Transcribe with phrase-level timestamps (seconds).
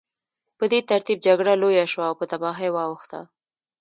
[0.57, 3.19] په دې ترتیب جګړه لویه شوه او په تباهۍ واوښته